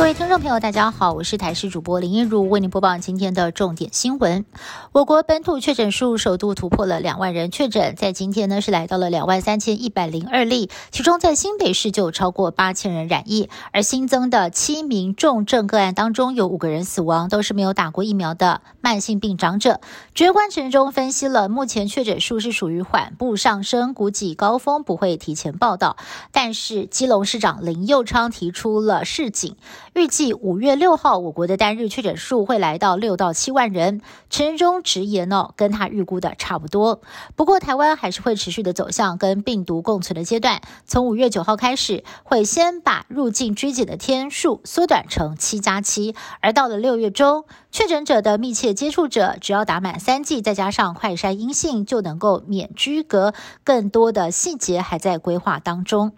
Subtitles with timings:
[0.00, 4.46] 各位听众朋友，大家好，我是台视主播林一如，为您播报今天的重点新闻。
[4.92, 19.82] 我国本土确诊数首度突破了两万人确诊，在今天呢是来到了两万三千一百零二例，其中在新北市就有超过八千人染疫，而新增的七名重症个案当中，有五个人死亡，都是没有打过疫苗的慢性病长者。
[20.14, 25.98] 指挥官陈中分析了，目前确诊数是属于缓步上升，估计高峰不会提前报道。
[26.32, 29.56] 但是基隆市长林佑昌提出了示警。
[29.92, 34.00] 预计五月六号，我国的单日确诊数会来到六到七万人。
[34.30, 37.00] 陈忠直言哦，跟他预估的差不多。
[37.34, 40.60] 不过，台湾还是会持续的走向跟病毒共存的阶段。
[40.86, 53.34] 从五月九号开始，会先把入境居检的天数缩短成七加七，而到了六月中，确诊者的密切接触者只要打满三剂，再加上快筛阴性，就能够免居隔。
[53.64, 56.12] 更多的细节还在规划当中。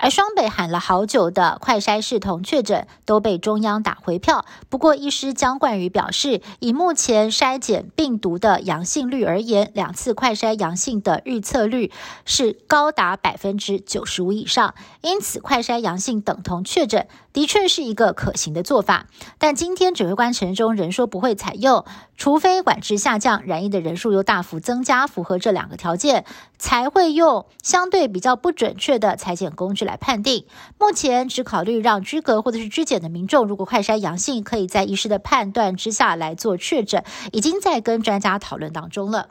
[0.00, 4.44] 而双北喊了好久的快筛视同确诊都被中央打回票。
[4.68, 11.90] 不过，医师江冠宇表示，以目前筛检病毒的阳性率而言，两次快筛阳性的预测率
[12.24, 17.08] 是高达百分之九十五以上，因此快筛阳性等同确诊。
[17.38, 19.06] 的确是一个可行的做法，
[19.38, 21.84] 但今天指挥官陈中仍说不会采用，
[22.16, 26.24] 除非管制下降，染疫的人数又大幅增加，符合这两个条件，
[26.58, 30.46] 才会用相对比较不准确的裁剪工具来判定。
[30.80, 39.28] 目前只考虑让居隔或者是居检的民众，如果快筛阳性，可以在医师的判断之下来做确诊，已经在跟专家讨论当中了。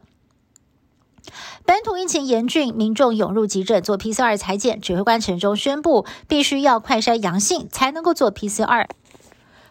[1.66, 8.88] 本土疫情严峻，民众涌入急诊做 PCR 裁剪，指挥官陈中宣布，必须要快筛阳性才能够做 PCR。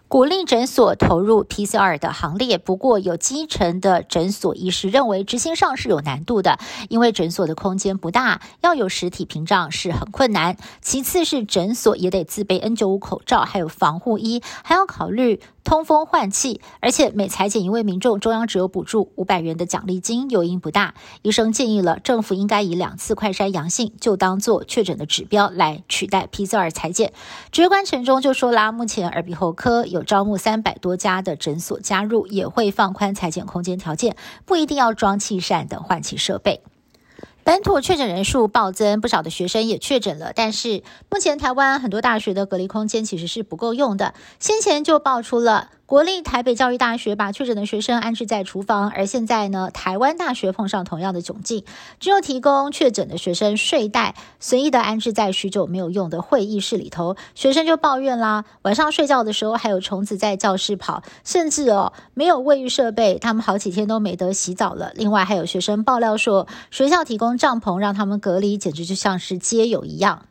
[0.09, 10.57] 鼓励诊所投入 PCR 的行列，不过有基层的诊所医师认为执行上是有难度的，因为诊所的空间不大，要有实体屏障是很困难。
[10.81, 16.61] 其次是诊所也得自备 N95 口罩，还有防护衣，还要考虑通风换气。
[16.79, 20.95] 而且每裁剪一位民众，中央只有补助五百元的奖励金，诱因不大。
[21.23, 27.13] 医生建议了，政府应该以两次快筛阳性就当做确诊的指标来取代 PCR 裁剪。
[27.51, 34.15] 指挥官陈忠就说啦，目前耳鼻喉科有有招募三百多家的诊所加入，也会放宽裁剪空间条件，
[34.45, 36.61] 不一定要装气扇等换气设备。
[37.43, 40.33] 本土确诊人数暴增，不少的学生也确诊了。
[40.35, 44.15] 但是目前台湾很多大学的隔离空间其实是不够用的。
[44.39, 45.71] 先前就爆出了。
[45.87, 51.65] 国立台北教育大学把确诊的学生安置在厨房，而现在呢，台湾大学碰上同样的窘境，
[52.01, 64.91] 只有提供确诊的学生睡袋，随意的安置在许久没有用的会议室里头，学生就抱怨啦，晚上睡觉的时候还有虫子在教室跑，甚至哦没有卫浴设备，他们好几天都没得洗澡了。
[64.97, 70.23] 另外还有学生爆料说，学校提供帐篷让他们隔离，简直就像是街友一样。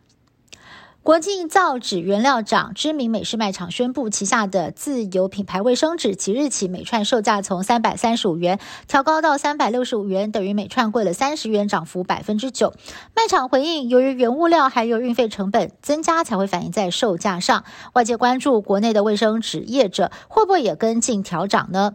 [1.05, 12.73] 国际造纸原料厂知名美式卖场宣布，旗下的自有品牌卫生纸即日起每串售价从三百三十五元调高到三百六十五元，等于每串贵了三十元，涨幅百分之九。
[13.15, 17.63] 卖场回应，由于原物料还有运费成本增加，才会反映在售价上。
[17.93, 21.91] 外界关注国内的卫生纸业者会不会也跟进调涨呢？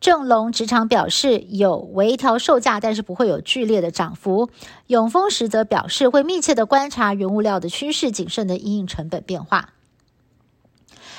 [0.00, 4.48] 正隆职场表示有微调售价，但是不会有剧烈的涨幅。
[4.86, 9.70] 永丰实则表示会密切的观察原物料的趋势，谨慎的因应成本变化。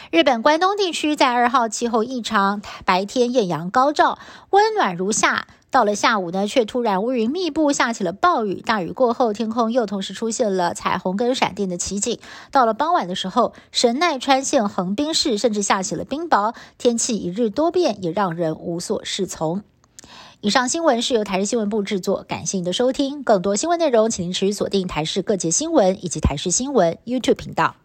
[0.10, 4.18] 日本关东地区在二号气候异常，白天艳阳高照，
[4.50, 5.48] 温暖如夏。
[5.72, 8.60] 到了下午呢，却突然乌云密布，下起了暴雨。
[8.60, 12.20] 大雨过后，天空又同时出现了彩虹跟闪电的奇景。
[12.52, 16.54] 到了傍晚的时候，神奈川县横滨市甚至下起了冰雹。
[16.78, 19.64] 天气一日多变，也让人无所适从。
[20.42, 23.24] 以上新闻是由台视新闻部制作，感谢您的收听。
[23.24, 27.78] 更多新闻内容，请您持续锁定台视各界新闻以及台视新闻 YouTube 频道。